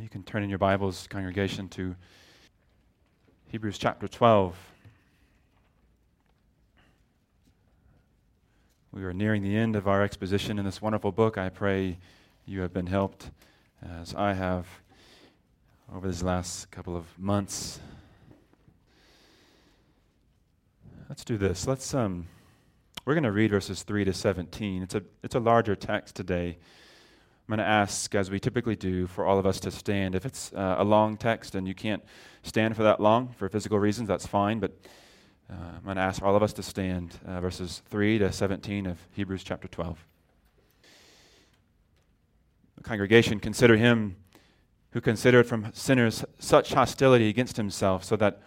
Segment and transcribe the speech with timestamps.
[0.00, 1.94] Well, you can turn in your Bibles, congregation, to
[3.48, 4.56] Hebrews chapter 12.
[8.92, 11.36] We are nearing the end of our exposition in this wonderful book.
[11.36, 11.98] I pray
[12.46, 13.30] you have been helped
[14.00, 14.66] as I have
[15.94, 17.78] over these last couple of months.
[21.10, 21.66] Let's do this.
[21.66, 22.26] Let's um
[23.04, 24.82] we're going to read verses 3 to 17.
[24.82, 26.56] It's a it's a larger text today.
[27.50, 30.14] I'm going to ask, as we typically do, for all of us to stand.
[30.14, 32.00] If it's uh, a long text and you can't
[32.44, 34.60] stand for that long for physical reasons, that's fine.
[34.60, 34.70] But
[35.50, 38.86] uh, I'm going to ask all of us to stand, uh, verses 3 to 17
[38.86, 39.98] of Hebrews chapter 12.
[42.76, 44.14] The congregation, consider him
[44.92, 48.42] who considered from sinners such hostility against himself, so that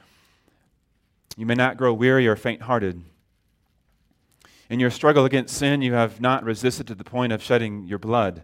[1.35, 3.03] you may not grow weary or faint hearted.
[4.69, 7.99] In your struggle against sin, you have not resisted to the point of shedding your
[7.99, 8.43] blood.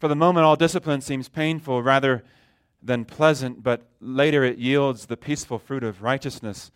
[0.00, 2.24] For the moment, all discipline seems painful rather
[2.82, 6.70] than pleasant, but later it yields the peaceful fruit of righteousness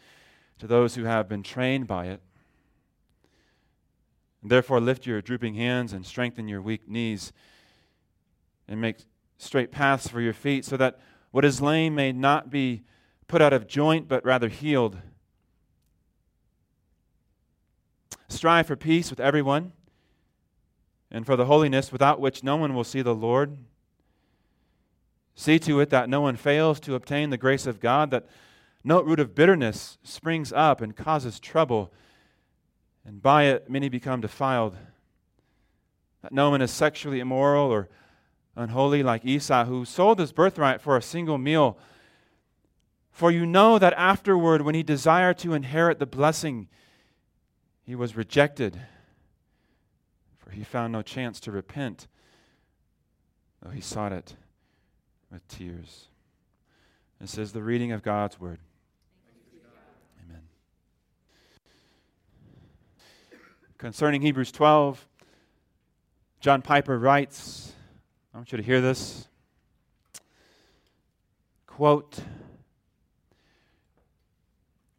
[0.58, 2.20] to those who have been trained by it.
[4.42, 7.32] Therefore, lift your drooping hands and strengthen your weak knees,
[8.68, 8.98] and make
[9.38, 11.00] straight paths for your feet, so that
[11.30, 12.82] what is lame may not be
[13.26, 14.98] put out of joint, but rather healed.
[18.28, 19.72] Strive for peace with everyone
[21.14, 23.56] and for the holiness without which no one will see the Lord.
[25.36, 28.26] See to it that no one fails to obtain the grace of God, that
[28.82, 31.92] no root of bitterness springs up and causes trouble,
[33.04, 34.76] and by it many become defiled.
[36.22, 37.88] That no one is sexually immoral or
[38.56, 41.78] unholy like Esau, who sold his birthright for a single meal.
[43.12, 46.66] For you know that afterward, when he desired to inherit the blessing,
[47.84, 48.80] he was rejected
[50.54, 52.06] he found no chance to repent,
[53.62, 54.36] though he sought it
[55.30, 56.08] with tears.
[57.20, 58.58] This says the reading of God's word.
[60.24, 60.42] Amen.
[63.78, 65.06] Concerning Hebrews 12,
[66.40, 67.72] John Piper writes,
[68.32, 69.28] I want you to hear this.
[71.66, 72.18] Quote,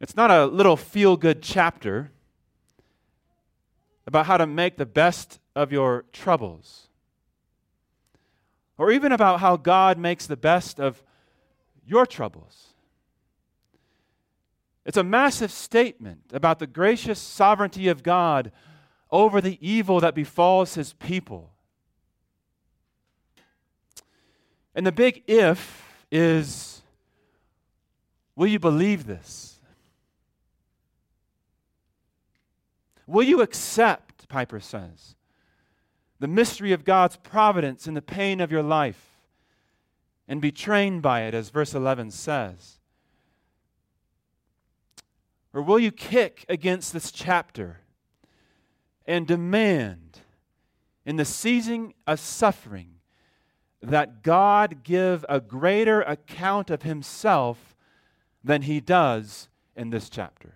[0.00, 2.10] It's not a little feel good chapter
[4.06, 6.88] about how to make the best of your troubles,
[8.78, 11.02] or even about how God makes the best of
[11.84, 12.74] your troubles.
[14.84, 18.52] It's a massive statement about the gracious sovereignty of God
[19.10, 21.52] over the evil that befalls his people.
[24.74, 26.82] And the big if is
[28.36, 29.58] will you believe this?
[33.06, 35.14] Will you accept, Piper says,
[36.18, 39.18] the mystery of God's providence in the pain of your life
[40.28, 42.78] and be trained by it, as verse 11 says?
[45.52, 47.80] Or will you kick against this chapter
[49.06, 50.20] and demand,
[51.04, 52.94] in the seizing of suffering,
[53.80, 57.76] that God give a greater account of himself
[58.42, 60.54] than he does in this chapter?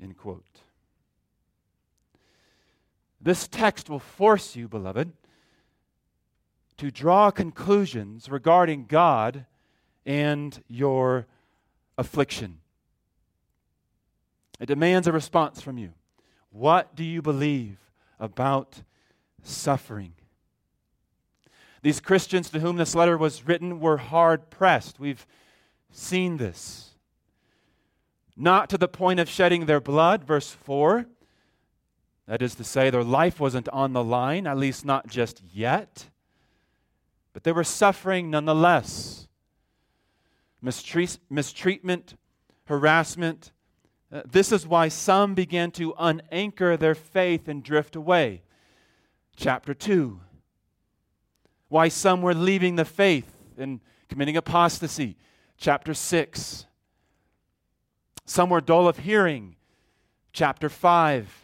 [0.00, 0.53] End quote.
[3.24, 5.10] This text will force you, beloved,
[6.76, 9.46] to draw conclusions regarding God
[10.04, 11.26] and your
[11.96, 12.58] affliction.
[14.60, 15.94] It demands a response from you.
[16.50, 17.78] What do you believe
[18.20, 18.82] about
[19.42, 20.12] suffering?
[21.80, 25.00] These Christians to whom this letter was written were hard pressed.
[25.00, 25.26] We've
[25.90, 26.90] seen this
[28.36, 31.06] not to the point of shedding their blood, verse 4,
[32.26, 36.06] That is to say, their life wasn't on the line, at least not just yet.
[37.32, 39.28] But they were suffering nonetheless.
[40.62, 42.14] Mistreat- mistreatment,
[42.64, 43.52] harassment.
[44.10, 48.42] Uh, this is why some began to unanchor their faith and drift away.
[49.36, 50.20] Chapter 2.
[51.68, 55.16] Why some were leaving the faith and committing apostasy.
[55.58, 56.66] Chapter 6.
[58.24, 59.56] Some were dull of hearing.
[60.32, 61.43] Chapter 5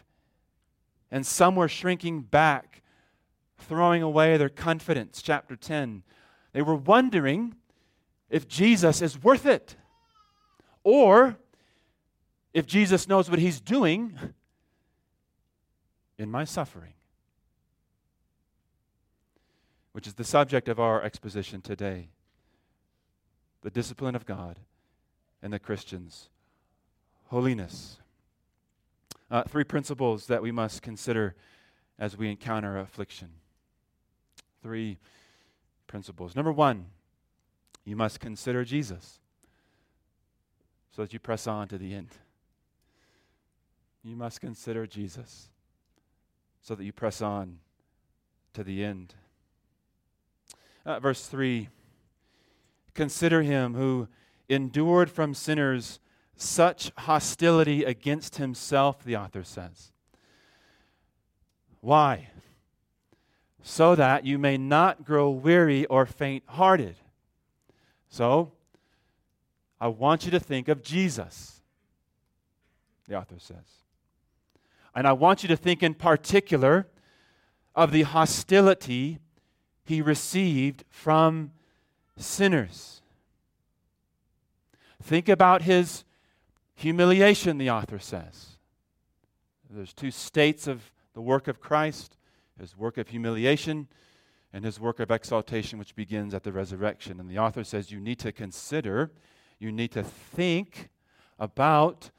[1.11, 2.81] and some were shrinking back,
[3.57, 5.21] throwing away their confidence.
[5.21, 6.03] Chapter 10.
[6.53, 7.55] They were wondering
[8.29, 9.75] if Jesus is worth it
[10.83, 11.37] or
[12.53, 14.17] if Jesus knows what he's doing
[16.17, 16.93] in my suffering,
[19.91, 22.09] which is the subject of our exposition today
[23.61, 24.59] the discipline of God
[25.41, 26.29] and the Christian's
[27.27, 28.00] holiness.
[29.31, 31.33] Uh, three principles that we must consider
[31.97, 33.29] as we encounter affliction.
[34.61, 34.97] Three
[35.87, 36.35] principles.
[36.35, 36.87] Number one,
[37.85, 39.19] you must consider Jesus
[40.93, 42.09] so that you press on to the end.
[44.03, 45.47] You must consider Jesus
[46.61, 47.59] so that you press on
[48.53, 49.15] to the end.
[50.85, 51.69] Uh, verse 3
[52.93, 54.09] Consider him who
[54.49, 55.99] endured from sinners
[56.41, 59.91] such hostility against himself, the author says.
[61.79, 62.29] Why?
[63.61, 66.95] So that you may not grow weary or faint hearted.
[68.09, 68.51] So,
[69.79, 71.61] I want you to think of Jesus,
[73.07, 73.83] the author says.
[74.93, 76.87] And I want you to think in particular
[77.75, 79.19] of the hostility
[79.85, 81.51] he received from
[82.17, 83.01] sinners.
[85.01, 86.03] Think about his
[86.81, 88.57] Humiliation, the author says.
[89.69, 92.17] There's two states of the work of Christ
[92.59, 93.87] his work of humiliation
[94.53, 97.19] and his work of exaltation, which begins at the resurrection.
[97.19, 99.11] And the author says you need to consider,
[99.59, 100.89] you need to think
[101.39, 102.11] about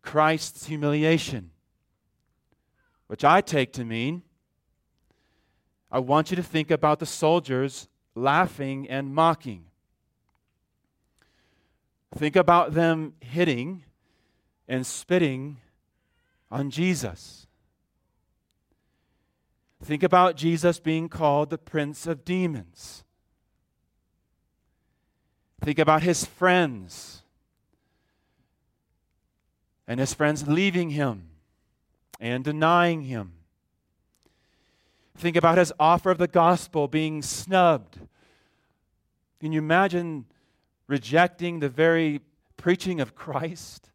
[0.00, 1.50] Christ's humiliation,
[3.06, 4.22] which I take to mean
[5.90, 9.66] I want you to think about the soldiers laughing and mocking.
[12.14, 13.84] Think about them hitting
[14.68, 15.58] and spitting
[16.50, 17.46] on Jesus.
[19.82, 23.04] Think about Jesus being called the Prince of Demons.
[25.60, 27.22] Think about his friends
[29.86, 31.28] and his friends leaving him
[32.18, 33.32] and denying him.
[35.16, 37.98] Think about his offer of the gospel being snubbed.
[39.40, 40.24] Can you imagine
[40.86, 42.20] rejecting the very
[42.56, 43.90] preaching of Christ?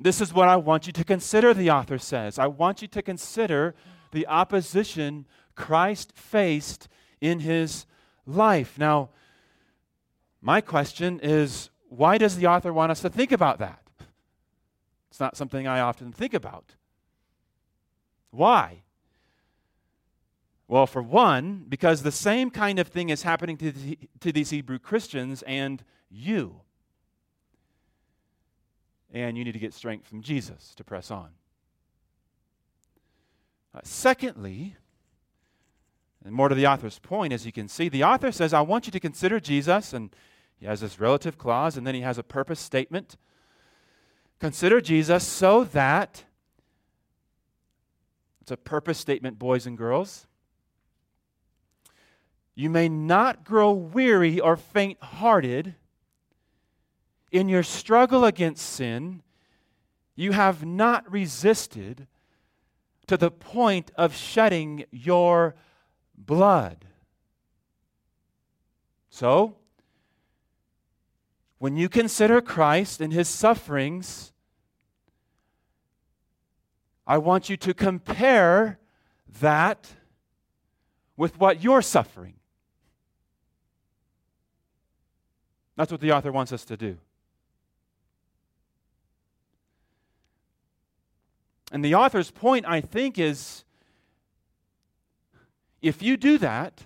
[0.00, 2.38] This is what I want you to consider, the author says.
[2.38, 3.74] I want you to consider
[4.12, 6.88] the opposition Christ faced
[7.20, 7.84] in his
[8.24, 8.78] life.
[8.78, 9.10] Now,
[10.40, 13.82] my question is why does the author want us to think about that?
[15.10, 16.76] It's not something I often think about.
[18.30, 18.84] Why?
[20.66, 24.50] Well, for one, because the same kind of thing is happening to, the, to these
[24.50, 26.62] Hebrew Christians and you
[29.12, 31.30] and you need to get strength from Jesus to press on.
[33.74, 34.76] Uh, secondly,
[36.24, 38.86] and more to the author's point, as you can see, the author says, I want
[38.86, 40.14] you to consider Jesus, and
[40.58, 43.16] he has this relative clause, and then he has a purpose statement.
[44.38, 46.24] Consider Jesus so that,
[48.42, 50.26] it's a purpose statement, boys and girls,
[52.54, 55.76] you may not grow weary or faint hearted
[57.30, 59.22] in your struggle against sin,
[60.14, 62.06] you have not resisted
[63.06, 65.54] to the point of shedding your
[66.16, 66.84] blood.
[69.08, 69.56] So,
[71.58, 74.32] when you consider Christ and his sufferings,
[77.06, 78.78] I want you to compare
[79.40, 79.90] that
[81.16, 82.34] with what you're suffering.
[85.76, 86.98] That's what the author wants us to do.
[91.70, 93.64] And the author's point, I think, is
[95.80, 96.84] if you do that,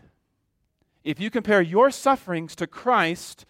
[1.02, 3.44] if you compare your sufferings to Christ,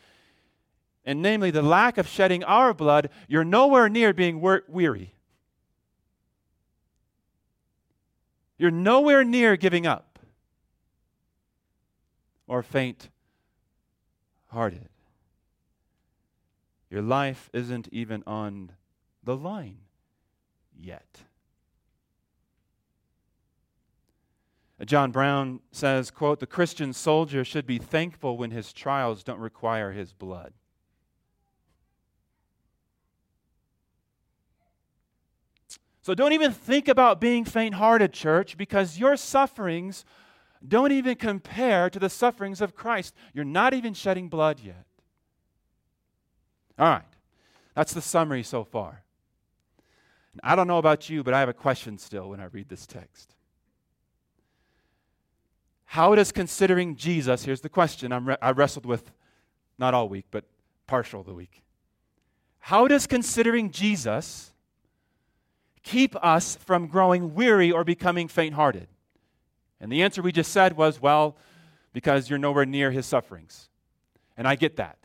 [1.05, 5.15] and namely the lack of shedding our blood, you're nowhere near being weary.
[8.57, 10.19] You're nowhere near giving up
[12.47, 13.11] or faint
[14.49, 14.89] hearted.
[16.89, 18.71] Your life isn't even on
[19.23, 19.79] the line
[20.79, 21.23] yet.
[24.81, 29.39] Uh, John Brown says, quote, the Christian soldier should be thankful when his trials don't
[29.39, 30.53] require his blood.
[36.03, 40.05] So don't even think about being faint hearted, church, because your sufferings
[40.67, 43.15] don't even compare to the sufferings of Christ.
[43.33, 44.85] You're not even shedding blood yet.
[46.79, 47.03] All right,
[47.75, 49.04] that's the summary so far.
[50.43, 52.87] I don't know about you, but I have a question still when I read this
[52.87, 53.35] text.
[55.85, 59.13] How does considering Jesus, here's the question re- i wrestled with
[59.79, 60.45] not all week, but
[60.87, 61.63] partial of the week.
[62.59, 64.53] How does considering Jesus
[65.83, 68.89] keep us from growing weary or becoming faint hearted?
[69.81, 71.37] And the answer we just said was, well,
[71.93, 73.69] because you're nowhere near his sufferings.
[74.37, 74.99] And I get that.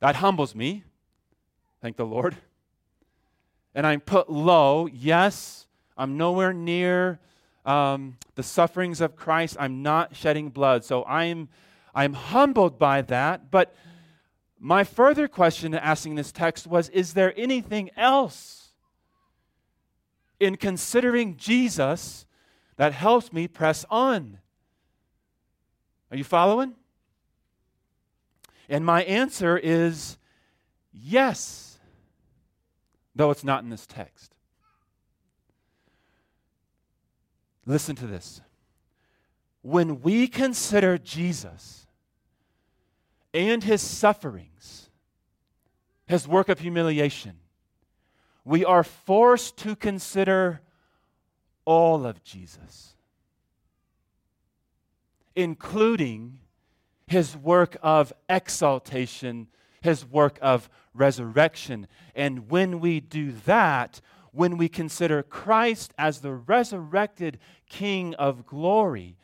[0.00, 0.84] That humbles me.
[1.80, 2.36] Thank the Lord.
[3.78, 4.88] And I'm put low.
[4.88, 7.20] Yes, I'm nowhere near
[7.64, 9.56] um, the sufferings of Christ.
[9.60, 10.84] I'm not shedding blood.
[10.84, 11.48] So I'm,
[11.94, 13.52] I'm humbled by that.
[13.52, 13.72] But
[14.58, 18.70] my further question in asking this text was Is there anything else
[20.40, 22.26] in considering Jesus
[22.78, 24.40] that helps me press on?
[26.10, 26.74] Are you following?
[28.68, 30.18] And my answer is
[30.92, 31.67] yes,
[33.18, 34.32] though it's not in this text.
[37.66, 38.40] Listen to this.
[39.60, 41.88] When we consider Jesus
[43.34, 44.88] and his sufferings,
[46.06, 47.40] his work of humiliation,
[48.44, 50.60] we are forced to consider
[51.64, 52.94] all of Jesus,
[55.34, 56.38] including
[57.08, 59.48] his work of exaltation,
[59.80, 61.86] his work of resurrection.
[62.14, 64.00] And when we do that,
[64.32, 69.16] when we consider Christ as the resurrected King of glory,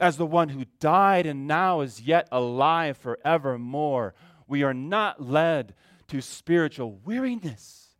[0.00, 4.14] as the one who died and now is yet alive forevermore,
[4.48, 5.74] we are not led
[6.08, 7.90] to spiritual weariness,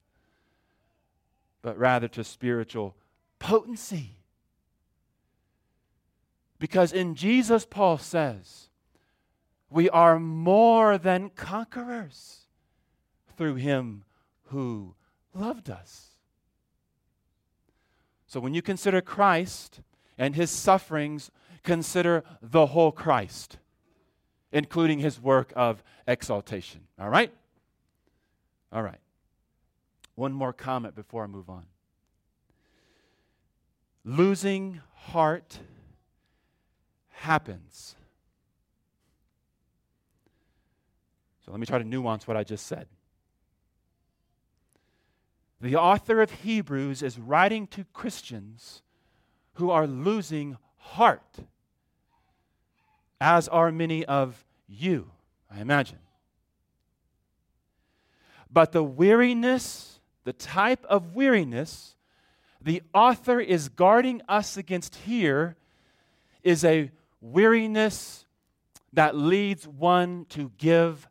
[1.62, 2.96] but rather to spiritual
[3.38, 4.16] potency.
[6.58, 8.68] Because in Jesus, Paul says,
[9.72, 12.46] we are more than conquerors
[13.36, 14.04] through him
[14.46, 14.94] who
[15.34, 16.10] loved us.
[18.26, 19.80] So when you consider Christ
[20.18, 21.30] and his sufferings,
[21.62, 23.58] consider the whole Christ,
[24.52, 26.82] including his work of exaltation.
[26.98, 27.32] All right?
[28.72, 29.00] All right.
[30.14, 31.66] One more comment before I move on.
[34.04, 35.58] Losing heart
[37.10, 37.96] happens.
[41.44, 42.86] So let me try to nuance what I just said.
[45.60, 48.82] The author of Hebrews is writing to Christians
[49.54, 51.38] who are losing heart,
[53.20, 55.10] as are many of you,
[55.50, 55.98] I imagine.
[58.50, 61.92] But the weariness, the type of weariness
[62.64, 65.56] the author is guarding us against here
[66.42, 68.24] is a weariness
[68.92, 71.08] that leads one to give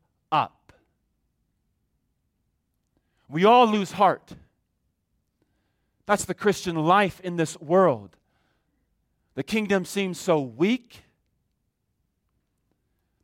[3.32, 4.34] We all lose heart.
[6.06, 8.18] That's the Christian life in this world.
[9.36, 11.04] The kingdom seems so weak.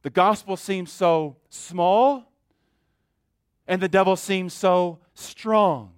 [0.03, 2.31] The gospel seems so small.
[3.67, 5.91] And the devil seems so strong.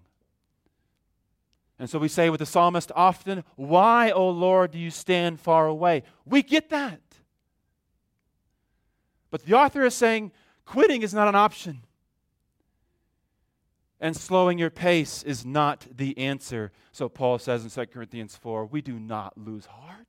[1.77, 5.67] And so we say with the psalmist often, Why, O Lord, do you stand far
[5.67, 6.01] away?
[6.25, 6.99] We get that.
[9.29, 10.31] But the author is saying
[10.65, 11.83] quitting is not an option.
[14.01, 16.71] And slowing your pace is not the answer.
[16.91, 20.07] So Paul says in 2 Corinthians 4 we do not lose heart.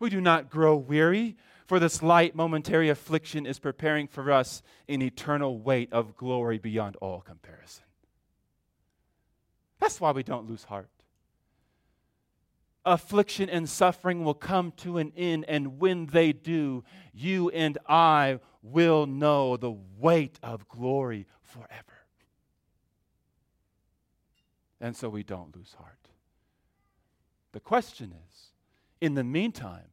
[0.00, 5.02] We do not grow weary, for this light momentary affliction is preparing for us an
[5.02, 7.84] eternal weight of glory beyond all comparison.
[9.80, 10.88] That's why we don't lose heart.
[12.88, 18.40] Affliction and suffering will come to an end, and when they do, you and I
[18.62, 21.98] will know the weight of glory forever.
[24.80, 26.08] And so we don't lose heart.
[27.52, 28.52] The question is
[29.02, 29.90] in the meantime,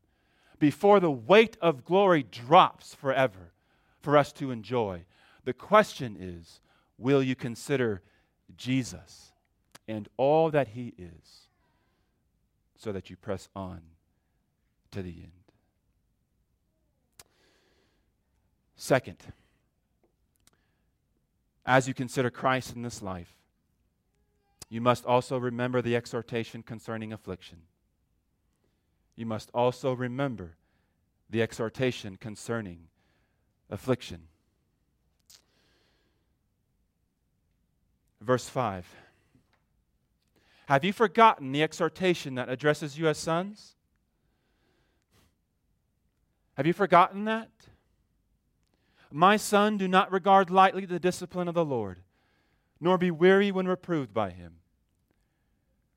[0.58, 3.52] before the weight of glory drops forever
[4.00, 5.04] for us to enjoy,
[5.44, 6.62] the question is
[6.98, 8.02] will you consider
[8.56, 9.34] Jesus
[9.86, 11.45] and all that he is
[12.86, 13.82] so that you press on
[14.92, 15.32] to the end?
[18.76, 19.18] Second,
[21.66, 23.34] as you consider Christ in this life,
[24.70, 27.64] you must also remember the exhortation concerning affliction.
[29.16, 30.52] You must also remember
[31.28, 32.82] the exhortation concerning
[33.68, 34.28] affliction.
[38.22, 38.86] Verse 5.
[40.68, 43.76] Have you forgotten the exhortation that addresses you as sons?
[46.56, 47.50] Have you forgotten that?
[49.12, 52.00] My son, do not regard lightly the discipline of the Lord,
[52.80, 54.56] nor be weary when reproved by him.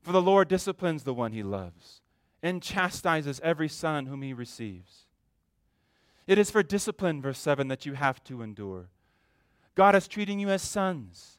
[0.01, 2.01] For the Lord disciplines the one he loves,
[2.41, 5.05] and chastises every son whom he receives.
[6.27, 8.89] It is for discipline, verse 7, that you have to endure.
[9.73, 11.38] God is treating you as sons.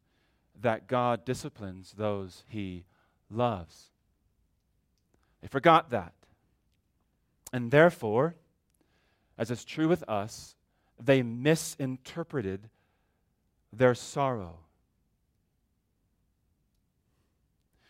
[0.61, 2.85] that God disciplines those he
[3.29, 3.91] loves.
[5.41, 6.13] They forgot that.
[7.53, 8.35] And therefore,
[9.37, 10.55] as is true with us,
[10.99, 12.69] they misinterpreted
[13.73, 14.59] their sorrow.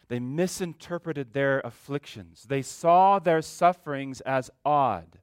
[0.08, 2.44] They misinterpreted their afflictions.
[2.44, 5.20] They saw their sufferings as odd.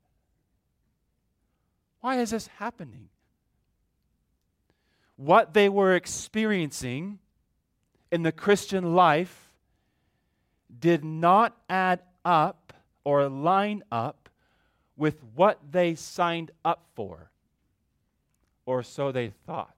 [2.00, 3.08] Why is this happening?
[5.16, 7.18] What they were experiencing
[8.10, 9.50] in the Christian life
[10.78, 12.72] did not add up
[13.04, 14.28] or line up
[14.96, 17.30] with what they signed up for,
[18.66, 19.74] or so they thought.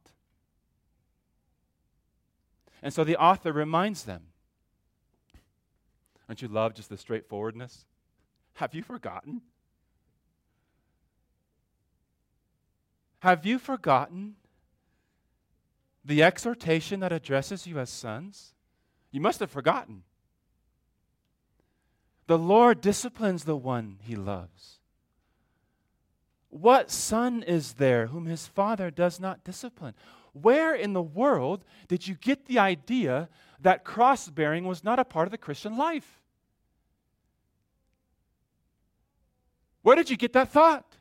[2.82, 4.22] And so the author reminds them
[6.26, 7.84] Don't you love just the straightforwardness?
[8.54, 9.42] Have you forgotten?
[13.21, 14.36] Have you forgotten
[16.04, 18.54] the exhortation that addresses you as sons?
[19.10, 20.02] You must have forgotten.
[22.26, 24.78] The Lord disciplines the one he loves.
[26.49, 29.95] What son is there whom his father does not discipline?
[30.32, 33.28] Where in the world did you get the idea
[33.60, 36.21] that cross bearing was not a part of the Christian life?
[39.82, 40.97] Where did you get that thought?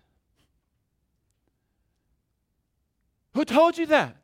[3.33, 4.18] Who told you that?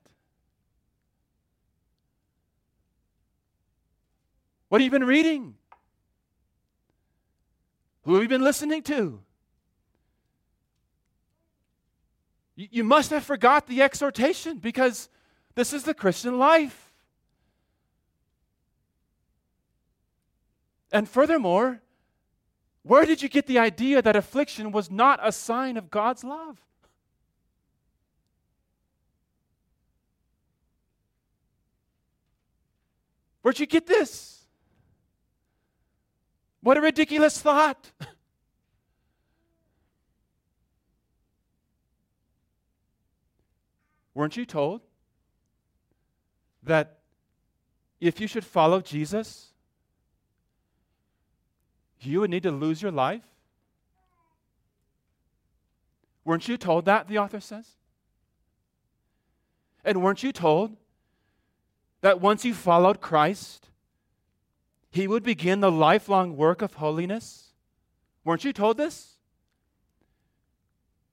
[4.76, 5.56] What have you been reading?
[8.04, 9.22] Who have you been listening to?
[12.58, 15.08] You, must have forgot the exhortation because
[15.54, 16.92] this is the Christian life.
[20.92, 21.80] And furthermore,
[22.84, 26.60] where did you get the idea that affliction was not a sign of God's love?
[33.42, 34.36] Where'd you get this?
[36.66, 37.92] What a ridiculous thought.
[44.16, 44.82] Weren't you told
[46.64, 46.98] that
[48.02, 49.54] if you should follow Jesus,
[52.00, 53.22] you would need to lose your life?
[56.24, 57.74] Weren't you told that, the author says?
[59.84, 60.76] And weren't you told
[62.02, 63.70] that once you followed Christ,
[64.96, 67.52] He would begin the lifelong work of holiness?
[68.24, 69.18] Weren't you told this?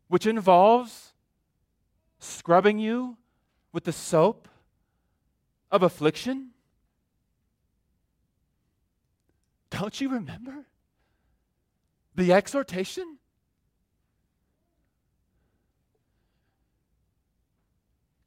[0.06, 1.14] Which involves
[2.20, 3.16] scrubbing you
[3.72, 4.46] with the soap
[5.68, 6.50] of affliction?
[9.70, 10.66] Don't you remember
[12.14, 13.18] the exhortation?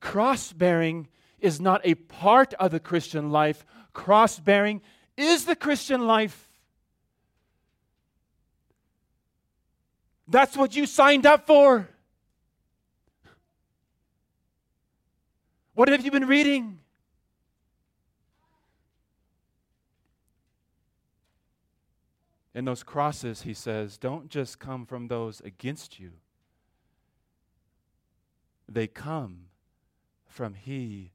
[0.02, 1.08] Cross bearing
[1.40, 3.66] is not a part of the Christian life.
[3.94, 4.82] Cross bearing
[5.18, 6.50] is the Christian life.
[10.28, 11.88] That's what you signed up for.
[15.76, 16.80] What have you been reading?
[22.54, 26.14] In those crosses, he says, don't just come from those against you,
[28.68, 29.48] they come
[30.26, 31.12] from He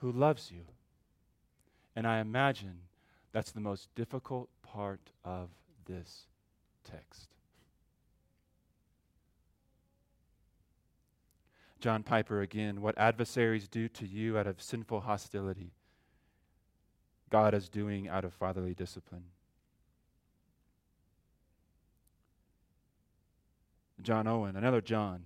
[0.00, 0.66] who loves you.
[1.96, 2.80] And I imagine
[3.32, 5.48] that's the most difficult part of
[5.86, 6.26] this
[6.84, 7.30] text.
[11.80, 15.72] John Piper again, what adversaries do to you out of sinful hostility,
[17.30, 19.24] God is doing out of fatherly discipline.
[24.02, 25.24] John Owen, another John.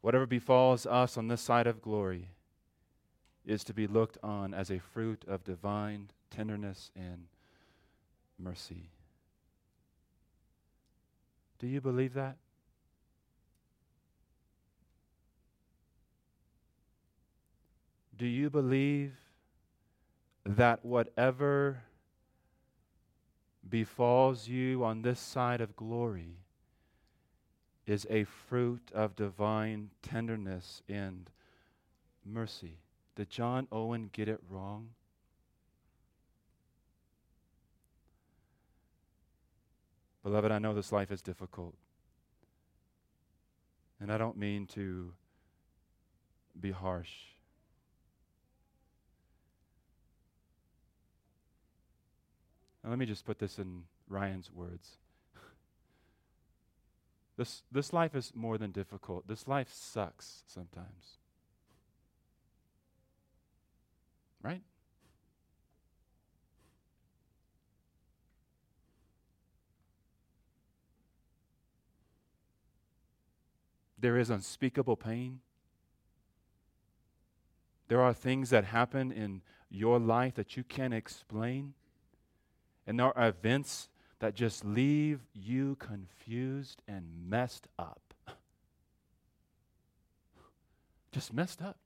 [0.00, 2.30] Whatever befalls us on this side of glory
[3.48, 7.24] is to be looked on as a fruit of divine tenderness and
[8.38, 8.90] mercy.
[11.58, 12.36] Do you believe that?
[18.16, 19.14] Do you believe
[20.44, 21.84] that whatever
[23.66, 26.36] befalls you on this side of glory
[27.86, 31.30] is a fruit of divine tenderness and
[32.26, 32.76] mercy?
[33.18, 34.90] Did John Owen get it wrong?
[40.22, 41.74] Beloved, I know this life is difficult.
[43.98, 45.14] And I don't mean to
[46.60, 47.10] be harsh.
[52.84, 54.98] Now, let me just put this in Ryan's words.
[57.36, 59.26] This, this life is more than difficult.
[59.28, 61.18] This life sucks sometimes.
[64.48, 64.62] Right?
[73.98, 75.40] There is unspeakable pain.
[77.88, 81.74] There are things that happen in your life that you can't explain.
[82.86, 88.14] And there are events that just leave you confused and messed up.
[91.12, 91.78] Just messed up.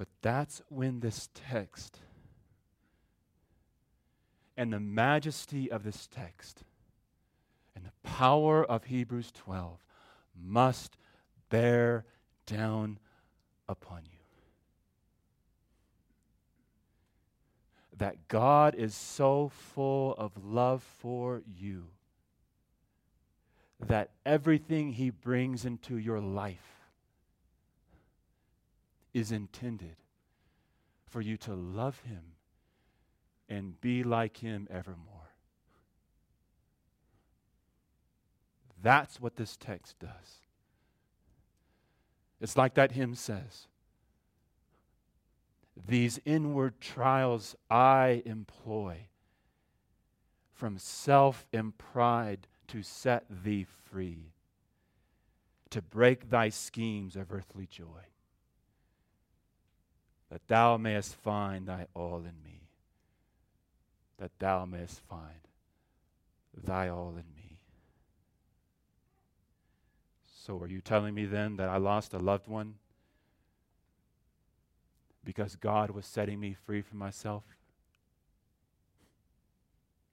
[0.00, 1.98] But that's when this text
[4.56, 6.64] and the majesty of this text
[7.76, 9.84] and the power of Hebrews 12
[10.42, 10.96] must
[11.50, 12.06] bear
[12.46, 12.98] down
[13.68, 14.20] upon you.
[17.98, 21.88] That God is so full of love for you
[23.78, 26.79] that everything He brings into your life
[29.12, 29.96] is intended
[31.06, 32.34] for you to love Him
[33.50, 35.34] and be like him evermore.
[38.80, 40.46] That's what this text does.
[42.40, 43.66] It's like that hymn says
[45.76, 49.08] These inward trials I employ
[50.54, 54.32] from self and pride to set thee free,
[55.70, 58.06] to break thy schemes of earthly joy,
[60.30, 62.50] that thou mayest find thy all in me
[64.20, 65.40] that thou mayest find
[66.62, 67.58] thy all in me.
[70.44, 72.74] So, are you telling me then that I lost a loved one
[75.24, 77.44] because God was setting me free from myself?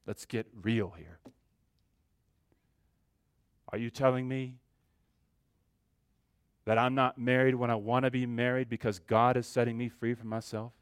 [0.05, 1.19] Let's get real here.
[3.69, 4.55] Are you telling me
[6.67, 9.87] that I'm not married when I want to be married because God is setting me
[9.87, 10.73] free from myself?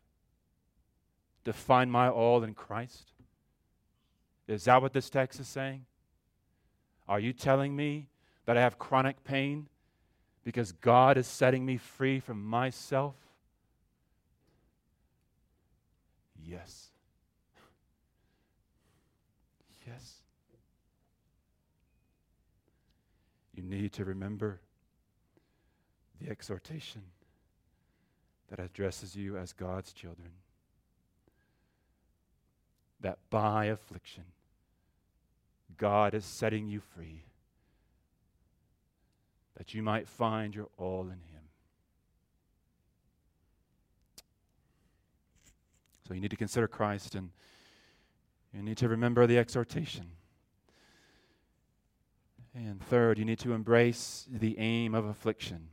[1.44, 3.12] To find my all in Christ?
[4.48, 5.86] Is that what this text is saying?
[7.08, 8.08] Are you telling me
[8.48, 9.68] that I have chronic pain
[10.44, 13.14] because God is setting me free from myself?
[16.44, 16.88] Yes.
[19.86, 20.16] Yes.
[23.54, 24.62] You need to remember
[26.22, 27.04] the exhortation
[28.50, 30.30] that addresses you as God's children.
[33.02, 34.26] That by affliction,
[35.78, 37.26] God is setting you free
[39.58, 41.42] that you might find your all in Him.
[46.08, 47.32] So you need to consider Christ and
[48.54, 50.12] you need to remember the exhortation.
[52.54, 55.70] And third, you need to embrace the aim of affliction.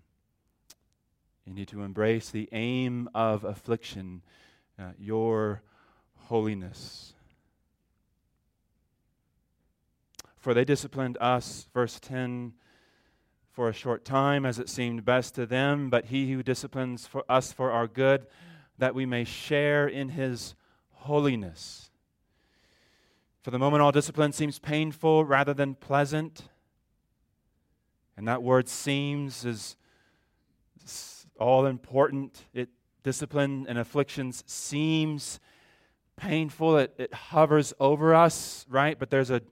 [1.44, 4.22] You need to embrace the aim of affliction,
[4.78, 5.62] uh, your
[6.16, 7.14] holiness.
[10.38, 12.52] For they disciplined us, verse 10,
[13.52, 17.24] for a short time as it seemed best to them, but he who disciplines for
[17.28, 18.26] us for our good,
[18.78, 20.55] that we may share in his
[20.92, 21.90] holiness.
[23.42, 26.48] For the moment, all discipline seems painful rather than pleasant.
[28.16, 29.76] And that word seems is
[31.42, 32.46] all important.
[32.55, 32.70] It
[33.02, 35.40] discipline and afflictions seems
[36.16, 36.78] painful.
[36.78, 38.98] It, it hovers over us, right?
[38.98, 39.42] But there's a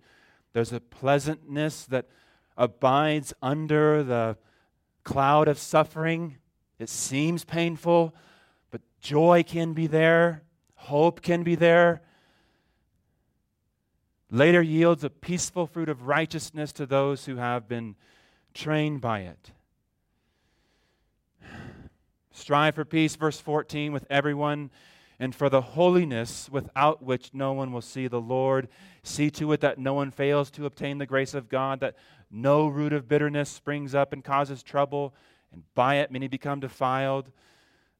[0.52, 2.06] there's a pleasantness that
[2.56, 4.36] abides under the
[5.04, 6.36] cloud of suffering.
[6.78, 8.14] It seems painful,
[8.70, 10.42] but joy can be there,
[10.74, 12.02] hope can be there.
[14.30, 17.96] Later yields a peaceful fruit of righteousness to those who have been
[18.54, 19.50] trained by it.
[22.40, 24.70] Strive for peace, verse 14, with everyone
[25.18, 28.66] and for the holiness without which no one will see the Lord.
[29.02, 31.96] See to it that no one fails to obtain the grace of God, that
[32.30, 35.14] no root of bitterness springs up and causes trouble,
[35.52, 37.30] and by it many become defiled.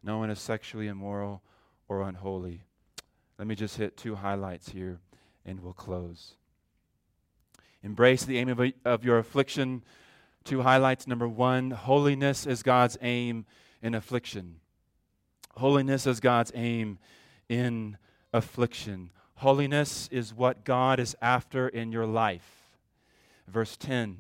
[0.03, 1.42] No one is sexually immoral
[1.87, 2.62] or unholy.
[3.38, 5.00] Let me just hit two highlights here
[5.44, 6.37] and we'll close.
[7.83, 9.85] Embrace the aim of, of your affliction.
[10.44, 11.07] Two highlights.
[11.07, 13.44] Number one, holiness is God's aim
[13.82, 14.56] in affliction.
[15.56, 16.98] Holiness is God's aim
[17.48, 17.96] in
[18.32, 19.10] affliction.
[19.36, 22.76] Holiness is what God is after in your life.
[23.48, 24.18] Verse 10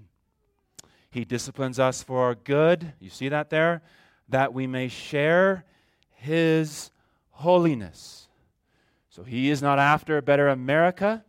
[1.10, 2.94] He disciplines us for our good.
[3.00, 3.82] You see that there?
[4.28, 5.64] That we may share
[6.14, 6.90] His
[7.30, 8.28] holiness.
[9.08, 11.24] So He is not after a better America.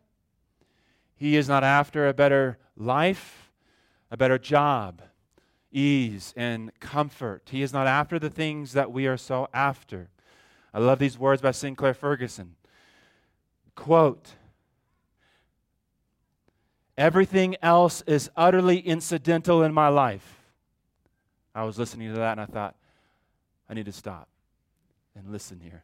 [1.15, 3.51] He is not after a better life,
[4.09, 5.01] a better job,
[5.71, 7.49] ease, and comfort.
[7.51, 10.09] He is not after the things that we are so after.
[10.73, 12.55] I love these words by Sinclair Ferguson.
[13.75, 14.35] Quote
[16.97, 20.43] Everything else is utterly incidental in my life.
[21.55, 22.75] I was listening to that and I thought,
[23.69, 24.27] I need to stop
[25.15, 25.83] and listen here.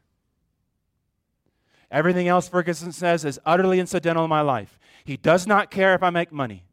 [1.89, 4.77] Everything else, Ferguson says, is utterly incidental in my life.
[5.05, 6.66] He does not care if I make money.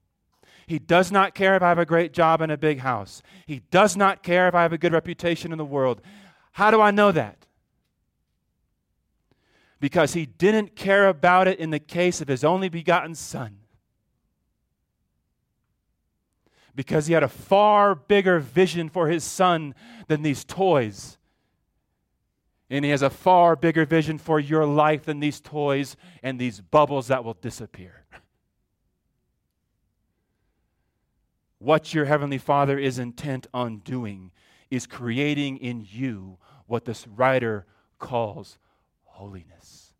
[0.66, 3.22] He does not care if I have a great job and a big house.
[3.46, 6.00] He does not care if I have a good reputation in the world.
[6.52, 7.46] How do I know that?
[9.80, 13.58] Because he didn't care about it in the case of his only begotten Son.
[16.74, 19.74] Because he had a far bigger vision for his Son
[20.06, 21.18] than these toys.
[22.70, 26.60] And he has a far bigger vision for your life than these toys and these
[26.60, 28.03] bubbles that will disappear.
[31.64, 34.30] What your Heavenly Father is intent on doing
[34.70, 37.64] is creating in you what this writer
[37.98, 38.58] calls
[39.04, 39.92] holiness.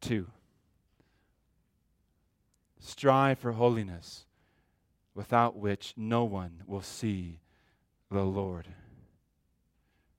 [0.00, 0.26] Two,
[2.78, 4.26] strive for holiness
[5.14, 7.40] without which no one will see
[8.10, 8.68] the Lord.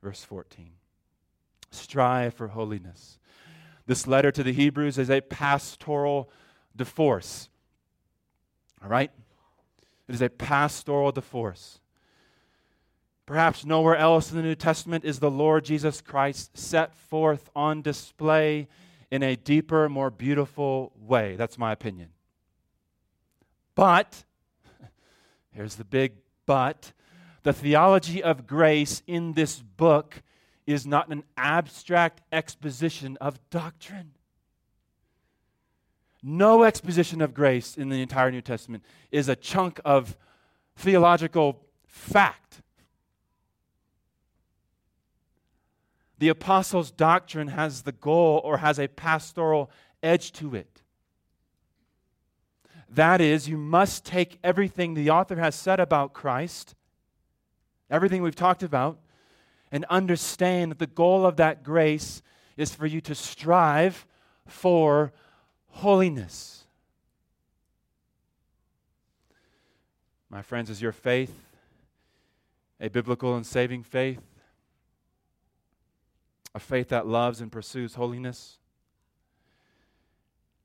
[0.02, 0.72] Verse 14.
[1.72, 3.20] Strive for holiness
[3.88, 6.30] this letter to the Hebrews is a pastoral
[6.76, 7.50] divorce.
[8.84, 9.12] All right?
[10.08, 11.80] It is a pastoral divorce.
[13.26, 17.82] Perhaps nowhere else in the New Testament is the Lord Jesus Christ set forth on
[17.82, 18.68] display
[19.10, 21.36] in a deeper, more beautiful way.
[21.36, 22.10] That's my opinion.
[23.74, 24.26] But,
[25.52, 26.14] here's the big
[26.46, 26.92] but,
[27.42, 30.22] the theology of grace in this book
[30.66, 34.12] is not an abstract exposition of doctrine.
[36.24, 40.18] No exposition of grace in the entire New Testament is a chunk of
[40.76, 42.62] theological fact.
[46.18, 49.70] The apostles' doctrine has the goal or has a pastoral
[50.02, 50.82] edge to it.
[52.90, 56.74] That is, you must take everything the author has said about Christ,
[57.90, 58.98] everything we've talked about,
[59.76, 62.22] and understand that the goal of that grace
[62.56, 64.06] is for you to strive
[64.48, 65.12] for
[65.68, 66.64] holiness.
[70.30, 71.44] My friends, is your faith
[72.80, 74.22] a biblical and saving faith?
[76.54, 78.60] A faith that loves and pursues holiness?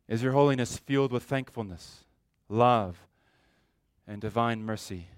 [0.07, 2.05] Is your holiness fueled with thankfulness,
[2.49, 3.09] love,
[4.07, 5.09] and divine mercy?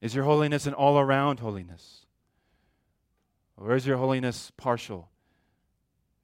[0.00, 2.06] Is your holiness an all around holiness?
[3.56, 5.08] Or is your holiness partial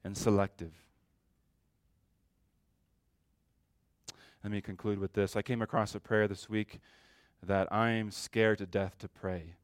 [0.04, 0.72] and selective?
[4.44, 5.34] Let me conclude with this.
[5.34, 6.78] I came across a prayer this week
[7.42, 9.54] that I'm scared to death to pray.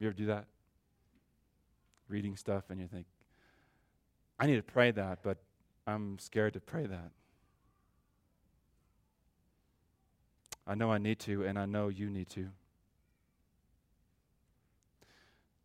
[0.00, 0.46] You ever do that?
[2.08, 3.06] Reading stuff and you think,
[4.40, 5.38] I need to pray that, but
[5.86, 7.12] I'm scared to pray that.
[10.66, 12.48] I know I need to, and I know you need to.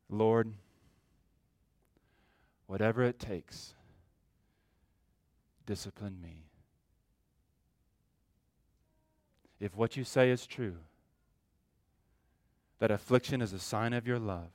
[0.09, 0.53] Lord,
[2.67, 3.73] whatever it takes,
[5.65, 6.45] discipline me.
[9.59, 10.77] If what you say is true,
[12.79, 14.51] that affliction is a sign of your love,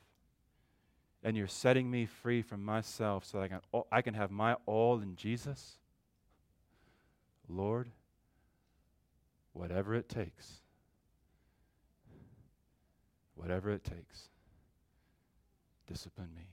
[1.24, 4.56] and you're setting me free from myself so that I can, I can have my
[4.64, 5.78] all in Jesus,
[7.48, 7.88] Lord,
[9.52, 10.62] whatever it takes,
[13.34, 14.28] whatever it takes,
[15.92, 16.46] discipline me.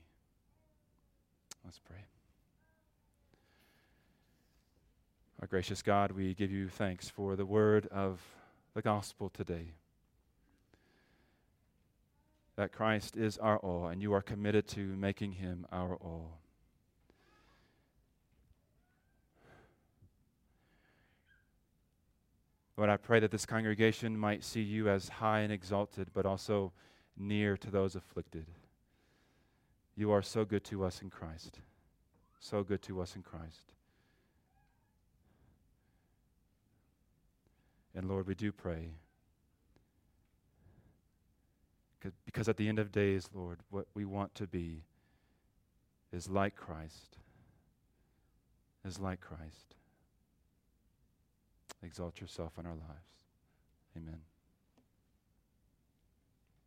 [1.64, 2.04] Let's pray.
[5.40, 8.20] Our gracious God, we give you thanks for the word of
[8.74, 9.72] the gospel today.
[12.56, 16.40] That Christ is our all, and you are committed to making him our all.
[22.76, 26.72] Lord, I pray that this congregation might see you as high and exalted, but also
[27.16, 28.44] near to those afflicted.
[29.96, 31.60] You are so good to us in Christ.
[32.38, 33.74] So good to us in Christ.
[37.94, 38.92] And Lord, we do pray.
[42.24, 44.84] Because at the end of days, Lord, what we want to be
[46.12, 47.18] is like Christ.
[48.84, 49.74] Is like Christ.
[51.82, 53.26] Exalt yourself in our lives.
[53.96, 54.20] Amen.